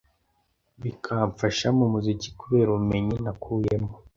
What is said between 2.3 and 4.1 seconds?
kubera ubumenyi nakuyemo.